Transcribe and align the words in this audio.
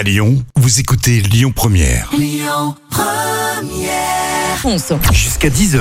À 0.00 0.02
Lyon, 0.02 0.42
vous 0.56 0.80
écoutez 0.80 1.20
Lyon 1.20 1.52
Première. 1.54 2.10
Fonce. 4.56 4.94
Jusqu'à 5.12 5.50
10h, 5.50 5.78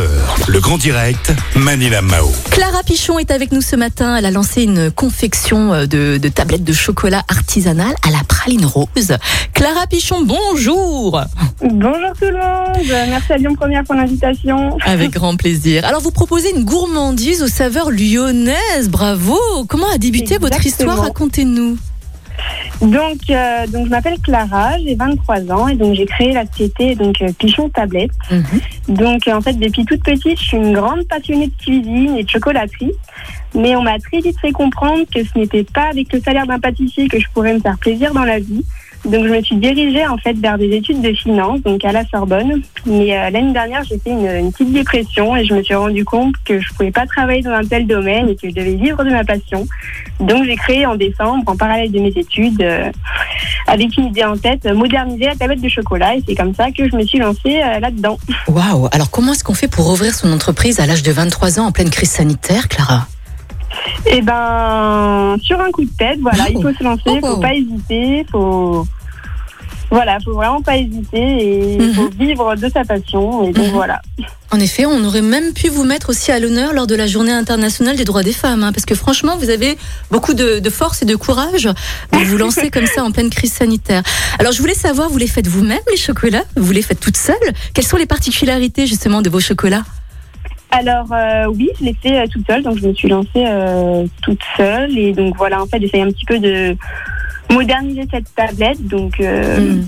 le 0.49 0.59
grand 0.59 0.77
direct, 0.77 1.31
Manila 1.55 2.01
Mao. 2.01 2.29
Clara 2.51 2.83
Pichon 2.83 3.17
est 3.17 3.32
avec 3.32 3.53
nous 3.53 3.61
ce 3.61 3.77
matin. 3.77 4.17
Elle 4.17 4.25
a 4.25 4.32
lancé 4.32 4.63
une 4.63 4.92
confection 4.92 5.71
euh, 5.71 5.85
de, 5.85 6.17
de 6.17 6.27
tablettes 6.27 6.66
de 6.66 6.74
chocolat 6.74 7.24
artisanales 7.29 7.95
à 8.05 8.11
la 8.11 8.21
praline 8.27 8.66
rose. 8.66 9.16
Clara 9.54 9.88
Pichon, 9.88 10.26
bonjour 10.26 11.22
Bonjour 11.62 12.12
tout 12.20 12.26
le 12.26 12.34
monde, 12.34 13.10
merci 13.10 13.32
à 13.32 13.38
Lyon 13.38 13.56
Première 13.56 13.86
pour 13.86 13.96
l'invitation. 13.96 14.78
Avec 14.86 15.12
grand 15.12 15.38
plaisir. 15.38 15.86
Alors 15.86 16.02
vous 16.02 16.12
proposez 16.12 16.54
une 16.54 16.66
gourmandise 16.66 17.42
aux 17.42 17.48
saveurs 17.48 17.90
lyonnaises. 17.90 18.90
Bravo 18.90 19.40
Comment 19.70 19.90
a 19.90 19.98
débuté 19.98 20.40
votre 20.40 20.66
histoire? 20.66 21.04
Racontez-nous. 21.04 21.78
Donc, 22.81 23.18
euh, 23.29 23.68
donc 23.68 23.86
je 23.86 23.89
m'appelle 23.89 24.20
Clara, 24.21 24.77
j'ai 24.79 24.95
23 24.95 25.52
ans 25.52 25.68
et 25.68 25.75
donc 25.75 25.95
j'ai 25.95 26.05
créé 26.05 26.31
la 26.31 26.45
société 26.45 26.95
donc 26.95 27.21
euh, 27.21 27.31
Pichon 27.38 27.70
Tablette. 27.70 28.12
Mhm. 28.31 28.95
Donc 28.95 29.27
euh, 29.27 29.34
en 29.34 29.41
fait 29.41 29.53
depuis 29.53 29.85
toute 29.85 30.03
petite, 30.03 30.40
je 30.40 30.44
suis 30.44 30.57
une 30.57 30.73
grande 30.73 31.05
passionnée 31.07 31.48
de 31.48 31.63
cuisine 31.63 32.17
et 32.17 32.23
de 32.23 32.30
chocolaterie, 32.30 32.93
mais 33.54 33.76
on 33.76 33.81
m'a 33.81 33.99
très 33.99 34.20
vite 34.20 34.40
fait 34.40 34.52
comprendre 34.52 35.04
que 35.13 35.23
ce 35.23 35.38
n'était 35.38 35.63
pas 35.63 35.90
avec 35.90 36.12
le 36.13 36.21
salaire 36.21 36.48
d'un 36.48 36.59
pâtissier 36.59 37.07
que 37.07 37.20
je 37.20 37.27
pourrais 37.34 37.54
me 37.54 37.59
faire 37.59 37.77
plaisir 37.77 38.13
dans 38.13 38.26
la 38.26 38.40
vie. 38.40 38.66
Donc 39.09 39.26
je 39.26 39.30
me 39.30 39.41
suis 39.41 39.55
dirigée 39.55 40.05
en 40.08 40.18
fait 40.18 40.34
vers 40.38 40.58
des 40.58 40.70
études 40.76 41.02
de 41.02 41.12
finance, 41.13 41.62
donc 41.62 41.84
à 41.84 41.91
la 41.91 42.05
Sorbonne. 42.05 42.62
Mais 42.86 43.18
euh, 43.18 43.30
l'année 43.32 43.54
dernière, 43.54 43.84
j'ai 43.84 43.98
fait 43.98 44.12
une, 44.12 44.26
une 44.27 44.52
petite 44.52 44.72
dépression 44.72 45.35
et 45.35 45.44
je 45.45 45.54
me 45.55 45.63
suis 45.63 45.73
rendu 45.76 46.05
compte 46.05 46.35
que 46.45 46.59
je 46.59 46.70
pouvais 46.73 46.91
pas 46.91 47.05
travailler 47.08 47.41
dans 47.41 47.52
un 47.52 47.63
tel 47.63 47.88
domaine 47.88 48.30
et 48.30 48.35
que 48.35 48.48
je 48.49 48.54
devais 48.54 48.76
vivre 48.76 49.04
de 49.04 49.09
ma 49.09 49.23
passion. 49.23 49.68
Donc 50.20 50.44
j'ai 50.45 50.55
créé 50.55 50.85
en 50.85 50.95
décembre, 50.95 51.44
en 51.48 51.55
parallèle 51.55 51.91
de 51.91 51.99
mes 51.99 52.09
études, 52.09 52.62
euh, 52.62 52.91
avec 53.68 53.98
une 53.98 54.05
idée 54.05 54.23
en 54.23 54.38
tête, 54.38 54.66
euh, 54.66 54.73
moderniser 54.76 55.26
la 55.26 55.35
tablette 55.35 55.62
de 55.62 55.70
chocolat. 55.70 56.16
Et 56.16 56.23
c'est 56.27 56.35
comme 56.35 56.54
ça 56.54 56.70
que 56.71 56.88
je 56.90 56.96
me 56.96 57.04
suis 57.04 57.18
lancée 57.20 57.62
euh, 57.63 57.80
là-dedans. 57.80 58.18
Waouh 58.48 58.90
Alors 58.91 59.10
comment 59.10 59.32
est-ce 59.34 59.43
qu'on 59.43 59.54
fait 59.55 59.68
pour 59.70 59.90
ouvrir 59.90 60.13
son 60.13 60.32
entreprise 60.32 60.80
à 60.80 60.85
l'âge 60.85 61.02
de 61.04 61.12
23 61.12 61.60
ans 61.60 61.65
en 61.65 61.71
pleine 61.71 61.90
crise 61.90 62.12
sanitaire, 62.12 62.68
Clara? 62.68 63.07
Et 64.07 64.21
ben, 64.21 65.35
sur 65.41 65.59
un 65.59 65.71
coup 65.71 65.83
de 65.85 65.91
tête, 65.97 66.19
voilà, 66.21 66.43
Oh. 66.47 66.52
il 66.55 66.61
faut 66.61 66.73
se 66.77 66.83
lancer, 66.83 67.03
Oh, 67.07 67.13
il 67.15 67.19
faut 67.21 67.35
wow. 67.35 67.39
pas 67.39 67.53
hésiter, 67.53 68.25
faut. 68.31 68.85
Voilà, 69.91 70.17
faut 70.23 70.33
vraiment 70.33 70.61
pas 70.61 70.77
hésiter 70.77 71.17
et 71.17 71.73
il 71.75 71.81
Mhm. 71.81 71.93
faut 71.95 72.09
vivre 72.09 72.55
de 72.55 72.69
sa 72.69 72.83
passion. 72.85 73.43
Et 73.47 73.51
donc 73.53 73.65
Mhm. 73.67 73.71
voilà. 73.73 74.01
En 74.51 74.59
effet, 74.59 74.85
on 74.85 75.03
aurait 75.03 75.21
même 75.21 75.53
pu 75.53 75.67
vous 75.69 75.83
mettre 75.83 76.09
aussi 76.09 76.31
à 76.31 76.39
l'honneur 76.39 76.73
lors 76.73 76.87
de 76.87 76.95
la 76.95 77.05
journée 77.07 77.31
internationale 77.31 77.95
des 77.95 78.03
droits 78.05 78.23
des 78.23 78.31
femmes, 78.33 78.63
hein, 78.63 78.71
parce 78.71 78.85
que 78.85 78.95
franchement, 78.95 79.37
vous 79.37 79.49
avez 79.49 79.77
beaucoup 80.11 80.33
de, 80.33 80.59
de 80.59 80.69
force 80.69 81.01
et 81.01 81.05
de 81.05 81.15
courage 81.15 81.63
de 82.13 82.17
vous 82.25 82.37
lancer 82.37 82.69
comme 82.71 82.85
ça 82.87 83.03
en 83.03 83.11
pleine 83.11 83.29
crise 83.29 83.53
sanitaire. 83.53 84.01
Alors, 84.39 84.51
je 84.51 84.59
voulais 84.59 84.73
savoir, 84.73 85.09
vous 85.09 85.17
les 85.17 85.27
faites 85.27 85.47
vous-même, 85.47 85.79
les 85.91 85.97
chocolats? 85.97 86.43
Vous 86.55 86.71
les 86.71 86.81
faites 86.81 86.99
toutes 86.99 87.17
seules? 87.17 87.35
Quelles 87.73 87.85
sont 87.85 87.97
les 87.97 88.05
particularités 88.07 88.85
justement 88.87 89.21
de 89.21 89.29
vos 89.29 89.39
chocolats? 89.39 89.83
Alors 90.71 91.07
euh, 91.11 91.45
oui, 91.47 91.69
je 91.79 91.85
l'ai 91.85 91.95
fait 91.99 92.15
euh, 92.19 92.27
toute 92.31 92.45
seule, 92.45 92.61
donc 92.61 92.77
je 92.79 92.87
me 92.87 92.93
suis 92.93 93.09
lancée 93.09 93.29
euh, 93.37 94.05
toute 94.21 94.41
seule 94.55 94.95
et 94.99 95.13
donc 95.13 95.35
voilà, 95.35 95.63
en 95.63 95.65
fait, 95.65 95.79
j'essaye 95.81 96.01
un 96.01 96.11
petit 96.11 96.25
peu 96.25 96.37
de 96.37 96.75
moderniser 97.52 98.08
cette 98.11 98.33
tablette. 98.36 98.86
Donc 98.88 99.19
euh, 99.19 99.59
Mm. 99.59 99.86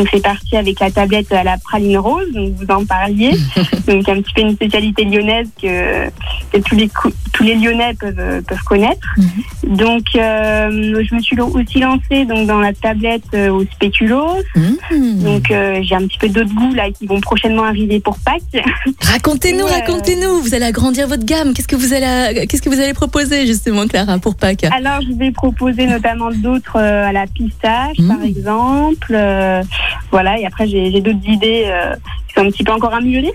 Donc 0.00 0.08
c'est 0.10 0.22
parti 0.22 0.56
avec 0.56 0.80
la 0.80 0.90
tablette 0.90 1.30
à 1.30 1.44
la 1.44 1.58
praline 1.58 1.98
rose, 1.98 2.32
donc 2.32 2.54
vous 2.54 2.66
en 2.74 2.84
parliez. 2.86 3.32
donc 3.86 4.08
un 4.08 4.22
petit 4.22 4.32
peu 4.34 4.40
une 4.40 4.54
spécialité 4.54 5.04
lyonnaise 5.04 5.48
que, 5.60 6.08
que 6.52 6.58
tous 6.64 6.74
les 6.74 6.88
cou- 6.88 7.12
tous 7.34 7.42
les 7.42 7.54
Lyonnais 7.54 7.92
peuvent 8.00 8.42
peuvent 8.48 8.62
connaître. 8.64 9.06
Mhm. 9.18 9.76
Donc 9.76 10.04
euh, 10.16 11.02
je 11.06 11.14
me 11.14 11.20
suis 11.20 11.38
aussi 11.40 11.80
lancée 11.80 12.24
donc 12.24 12.46
dans 12.46 12.60
la 12.60 12.72
tablette 12.72 13.24
euh, 13.34 13.50
au 13.50 13.62
spéculoos. 13.64 14.38
Mmh. 14.56 15.22
Donc 15.22 15.50
euh, 15.50 15.80
j'ai 15.82 15.94
un 15.94 16.06
petit 16.06 16.18
peu 16.18 16.28
d'autres 16.30 16.54
goûts 16.54 16.72
là 16.74 16.90
qui 16.90 17.06
vont 17.06 17.20
prochainement 17.20 17.64
arriver 17.64 18.00
pour 18.00 18.16
Pâques. 18.18 18.64
Racontez-nous, 19.02 19.66
racontez-nous. 19.66 20.40
Vous 20.40 20.54
allez 20.54 20.64
agrandir 20.64 21.06
votre 21.08 21.24
gamme. 21.24 21.52
Qu'est-ce 21.52 21.68
que 21.68 21.76
vous 21.76 21.92
allez, 21.92 22.46
qu'est-ce 22.46 22.62
que 22.62 22.70
vous 22.70 22.80
allez 22.80 22.94
proposer 22.94 23.46
justement, 23.46 23.86
Clara, 23.86 24.18
pour 24.18 24.34
Pâques? 24.34 24.64
Alors, 24.64 25.00
je 25.02 25.12
vais 25.14 25.30
proposer 25.30 25.86
notamment 25.86 26.30
d'autres 26.30 26.78
à 26.78 27.12
la 27.12 27.26
pistache, 27.26 27.98
Mm. 27.98 28.08
par 28.08 28.22
exemple. 28.22 29.14
Voilà, 30.10 30.38
et 30.38 30.46
après, 30.46 30.66
j'ai 30.66 31.00
d'autres 31.00 31.26
idées 31.28 31.64
euh, 31.66 31.94
qui 32.28 32.34
sont 32.34 32.40
un 32.46 32.50
petit 32.50 32.64
peu 32.64 32.72
encore 32.72 32.94
à 32.94 33.00
mûrir. 33.00 33.32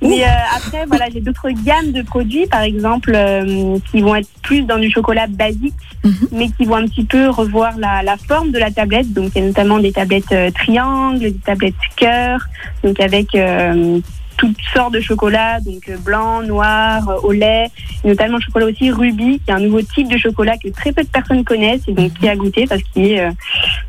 Mais 0.00 0.22
euh, 0.22 0.28
après, 0.56 0.84
voilà, 0.86 1.06
j'ai 1.12 1.20
d'autres 1.20 1.50
gammes 1.50 1.90
de 1.92 2.02
produits, 2.02 2.46
par 2.46 2.60
exemple, 2.62 3.12
euh, 3.14 3.78
qui 3.90 4.00
vont 4.00 4.14
être 4.14 4.28
plus 4.42 4.62
dans 4.62 4.78
du 4.78 4.90
chocolat 4.90 5.26
basique, 5.26 5.74
Mhm. 6.04 6.28
mais 6.30 6.48
qui 6.50 6.64
vont 6.64 6.76
un 6.76 6.86
petit 6.86 7.02
peu 7.04 7.28
revoir 7.28 7.76
la, 7.76 8.04
la 8.04 8.16
forme 8.16 8.52
de 8.52 8.58
la 8.58 8.70
tablette. 8.70 9.12
Donc, 9.12 9.32
il 9.34 9.40
y 9.40 9.44
a 9.44 9.48
notamment 9.48 9.78
des 9.80 9.90
tablettes 9.90 10.30
euh, 10.30 10.50
triangles, 10.52 11.18
des 11.18 11.34
tablettes 11.34 11.74
cœur, 11.96 12.38
donc 12.84 13.00
avec 13.00 13.34
euh, 13.34 13.98
toutes 14.36 14.56
sortes 14.72 14.94
de 14.94 15.00
chocolats, 15.00 15.58
donc 15.58 15.88
euh, 15.88 15.96
blanc, 15.96 16.42
noir, 16.42 17.02
au 17.24 17.32
lait, 17.32 17.66
et 18.04 18.08
notamment 18.08 18.36
le 18.36 18.42
chocolat 18.42 18.66
aussi 18.66 18.92
rubis, 18.92 19.40
qui 19.44 19.50
est 19.50 19.54
un 19.54 19.58
nouveau 19.58 19.82
type 19.82 20.06
de 20.08 20.16
chocolat 20.16 20.56
que 20.56 20.68
très 20.68 20.92
peu 20.92 21.02
de 21.02 21.08
personnes 21.08 21.42
connaissent 21.42 21.82
et 21.88 21.92
donc 21.92 22.14
qui 22.14 22.28
a 22.28 22.36
goûté 22.36 22.66
parce 22.68 22.82
qu'il 22.94 23.06
est 23.06 23.20
euh, 23.20 23.30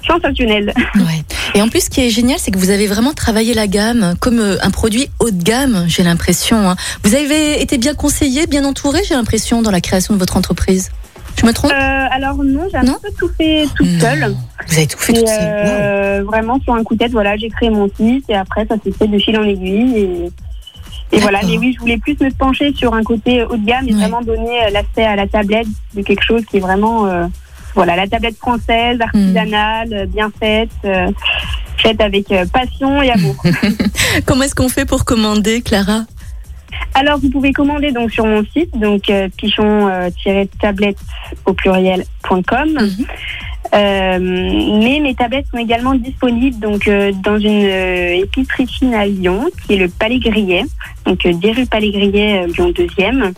sensationnel. 0.08 0.74
Ouais. 0.96 1.04
Et 1.56 1.62
en 1.62 1.68
plus, 1.70 1.82
ce 1.86 1.90
qui 1.90 2.02
est 2.02 2.10
génial, 2.10 2.38
c'est 2.40 2.52
que 2.52 2.58
vous 2.58 2.70
avez 2.70 2.88
vraiment 2.88 3.14
travaillé 3.14 3.54
la 3.54 3.68
gamme 3.68 4.16
comme 4.20 4.40
euh, 4.40 4.58
un 4.62 4.70
produit 4.72 5.10
haut 5.20 5.32
de 5.32 5.44
gamme, 5.44 5.86
j'ai 5.88 6.04
l'impression. 6.04 6.70
hein. 6.70 6.76
Vous 7.04 7.16
avez 7.16 7.62
été 7.62 7.78
bien 7.78 7.94
conseillé, 7.96 8.48
bien 8.48 8.64
entouré, 8.66 9.00
j'ai 9.08 9.16
l'impression, 9.16 9.62
dans 9.62 9.72
la 9.72 9.82
création 9.82 10.14
de 10.14 10.20
votre 10.20 10.38
entreprise? 10.38 10.92
Je 11.36 11.46
me 11.46 11.54
trompe? 11.54 11.72
Euh, 11.72 12.06
alors 12.12 12.36
non, 12.44 12.62
j'ai 12.72 12.78
un 12.78 12.84
peu 12.84 13.10
tout 13.18 13.30
fait 13.38 13.66
toute 13.76 13.88
seule. 14.00 14.36
Vous 14.68 14.78
avez 14.78 14.88
tout 14.88 14.98
fait 14.98 15.14
toute 15.14 15.28
seule. 15.28 15.38
Wow. 15.40 15.72
euh, 15.82 16.24
vraiment 16.26 16.60
sur 16.62 16.74
un 16.76 16.84
coup 16.84 16.96
de 16.96 17.00
tête, 17.00 17.12
voilà, 17.12 17.36
j'ai 17.38 17.50
créé 17.50 17.70
mon 17.70 17.88
site 17.98 18.26
et 18.30 18.36
après 18.36 18.66
ça 18.68 18.76
s'est 18.84 18.92
fait 18.92 19.08
de 19.08 19.18
fil 19.18 19.38
en 19.38 19.44
aiguille 19.44 19.98
et, 19.98 20.32
et 21.16 21.20
voilà. 21.20 21.40
Mais 21.46 21.58
oui, 21.58 21.74
je 21.74 21.80
voulais 21.80 21.98
plus 21.98 22.18
me 22.20 22.30
pencher 22.32 22.74
sur 22.76 22.94
un 22.94 23.04
côté 23.04 23.44
haut 23.44 23.56
de 23.58 23.66
gamme 23.66 23.88
et 23.88 23.94
Ouais. 23.94 24.00
vraiment 24.02 24.22
donner 24.22 24.70
l'aspect 24.72 25.04
à 25.06 25.16
la 25.16 25.28
tablette 25.28 25.68
de 25.96 26.02
quelque 26.02 26.24
chose 26.24 26.42
qui 26.50 26.58
est 26.58 26.62
vraiment, 26.62 27.06
euh, 27.08 27.26
voilà, 27.76 27.96
la 27.96 28.08
tablette 28.08 28.38
française, 28.38 29.00
artisanale, 29.00 29.94
euh, 29.94 30.06
bien 30.06 30.32
faite, 30.40 30.70
euh, 30.86 31.12
faite 31.78 32.02
avec 32.02 32.32
euh, 32.32 32.46
passion 32.46 33.02
et 33.02 33.12
amour. 33.12 33.36
Comment 34.26 34.44
est-ce 34.44 34.56
qu'on 34.56 34.70
fait 34.70 34.86
pour 34.86 35.06
commander, 35.06 35.62
Clara? 35.62 36.04
Alors, 36.94 37.20
vous 37.20 37.30
pouvez 37.30 37.54
commander 37.54 37.92
donc 37.92 38.12
sur 38.12 38.26
mon 38.26 38.44
site, 38.46 38.78
donc 38.78 39.10
euh, 39.10 39.30
pichon-tablette 39.38 40.98
au 41.46 41.54
pluriel.com. 41.54 42.70
Mhm. 42.74 43.06
Euh, 43.74 44.18
mais 44.20 45.00
mes 45.00 45.14
tablettes 45.14 45.46
sont 45.52 45.60
également 45.60 45.94
disponibles 45.94 46.60
donc 46.60 46.88
euh, 46.88 47.12
dans 47.24 47.38
une 47.38 47.66
euh, 47.66 48.24
épicerie 48.24 48.66
fine 48.66 48.96
à 48.96 49.06
Lyon, 49.06 49.46
qui 49.62 49.76
est 49.76 49.78
le 49.78 49.90
Palais 49.90 50.18
Grillet, 50.18 50.64
donc 51.06 51.24
euh, 51.26 51.34
des 51.34 51.52
rues 51.52 51.68
Palais 51.68 51.92
Grillet, 51.92 52.48
Lyon 52.48 52.72
2e. 52.72 53.34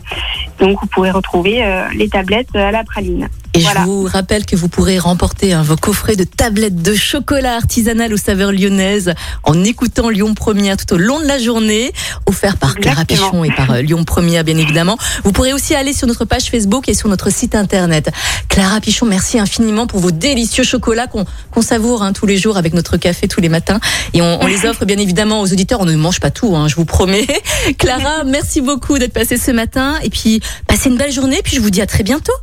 Donc 0.59 0.80
vous 0.80 0.88
pourrez 0.88 1.12
retrouver 1.12 1.63
les 1.96 2.08
tablettes 2.08 2.56
à 2.56 2.72
la 2.72 2.84
praline. 2.84 3.28
Et 3.53 3.59
Voilà. 3.59 3.81
je 3.81 3.85
vous 3.85 4.03
rappelle 4.03 4.45
que 4.45 4.56
vous 4.56 4.69
pourrez 4.69 4.97
remporter 4.97 5.53
hein, 5.53 5.62
vos 5.62 5.75
coffrets 5.75 6.16
de 6.16 6.23
tablettes 6.23 6.81
de 6.81 6.95
chocolat 6.95 7.56
artisanal 7.56 8.13
aux 8.13 8.17
saveurs 8.17 8.51
lyonnaises 8.53 9.13
en 9.44 9.63
écoutant 9.63 10.09
Lyon 10.09 10.34
Première 10.34 10.78
tout 10.78 10.94
au 10.94 10.97
long 10.97 11.19
de 11.19 11.25
la 11.25 11.38
journée, 11.38 11.91
offert 12.28 12.56
par 12.57 12.75
Clara. 12.75 13.03
Pichon 13.03 13.44
et 13.44 13.51
par 13.51 13.72
euh, 13.72 13.81
Lyon 13.81 14.03
Première 14.06 14.44
bien 14.44 14.57
évidemment. 14.57 14.97
Vous 15.23 15.31
pourrez 15.34 15.51
aussi 15.53 15.75
aller 15.75 15.94
sur 15.94 16.07
notre 16.07 16.23
page 16.23 16.45
Facebook 16.45 16.88
et 16.88 16.94
sur 16.94 17.09
notre 17.09 17.29
site 17.29 17.56
internet. 17.56 18.09
Clara 18.47 18.79
Pichon, 18.79 19.06
merci 19.06 19.38
infiniment 19.38 19.85
pour 19.85 20.00
vos 20.00 20.12
délicieux 20.12 20.63
chocolats 20.63 21.07
qu'on 21.07 21.25
qu'on 21.51 21.62
savoure 21.62 22.03
hein, 22.03 22.13
tous 22.13 22.25
les 22.25 22.38
jours 22.38 22.57
avec 22.57 22.73
notre 22.73 22.95
café 22.97 23.28
tous 23.28 23.41
les 23.41 23.50
matins. 23.50 23.79
Et 24.13 24.22
on, 24.22 24.41
on 24.41 24.47
les 24.47 24.66
offre 24.66 24.85
bien 24.85 24.97
évidemment 24.97 25.41
aux 25.41 25.51
auditeurs. 25.51 25.81
On 25.81 25.85
ne 25.85 25.95
mange 25.95 26.19
pas 26.19 26.31
tout, 26.31 26.56
hein, 26.56 26.68
je 26.68 26.75
vous 26.75 26.85
promets. 26.85 27.28
Clara, 27.78 28.23
merci 28.25 28.62
beaucoup 28.62 28.97
d'être 28.97 29.13
passée 29.13 29.38
ce 29.38 29.51
matin. 29.51 29.95
Et 30.03 30.09
puis, 30.09 30.41
passez 30.68 30.89
une 30.89 30.97
belle 30.97 31.12
journée. 31.12 31.41
Puis 31.44 31.57
je 31.57 31.62
vous 31.62 31.69
dis 31.69 31.81
à 31.81 31.85
très 31.85 32.03
bientôt. 32.03 32.33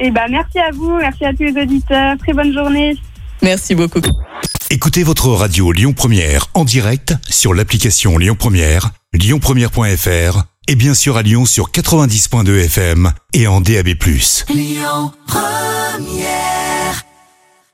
Et 0.00 0.10
ben 0.10 0.26
merci 0.30 0.58
à 0.58 0.70
vous, 0.72 0.96
merci 0.96 1.24
à 1.24 1.32
tous 1.32 1.42
les 1.42 1.62
auditeurs. 1.62 2.16
Très 2.18 2.32
bonne 2.32 2.52
journée. 2.52 2.96
Merci 3.42 3.74
beaucoup. 3.74 4.00
Écoutez 4.70 5.02
votre 5.02 5.28
radio 5.28 5.72
Lyon 5.72 5.92
Première 5.92 6.46
en 6.54 6.64
direct 6.64 7.14
sur 7.28 7.52
l'application 7.54 8.16
Lyon 8.18 8.36
Première, 8.38 8.90
lyonpremière.fr 9.12 10.44
et 10.68 10.74
bien 10.74 10.94
sûr 10.94 11.16
à 11.16 11.22
Lyon 11.22 11.44
sur 11.44 11.70
90.2 11.70 12.64
FM 12.64 13.12
et 13.34 13.46
en 13.46 13.60
DAB+. 13.60 13.88